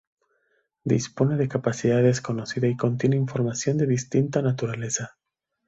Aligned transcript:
Dispone 0.83 1.37
de 1.37 1.47
capacidad 1.47 2.01
desconocida 2.01 2.65
y 2.67 2.75
contiene 2.75 3.17
información 3.17 3.77
de 3.77 3.85
distinta 3.85 4.41
naturaleza. 4.41 5.19